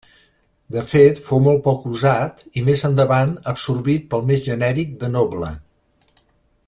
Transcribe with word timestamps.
De 0.75 0.81
fet 0.91 1.19
fou 1.25 1.41
molt 1.47 1.61
poc 1.67 1.85
usat 1.91 2.41
i 2.61 2.65
més 2.69 2.83
endavant 2.89 3.35
absorbit 3.53 4.09
pel 4.15 4.25
més 4.31 4.43
genèric 4.49 4.97
de 5.05 5.13
noble. 5.19 5.53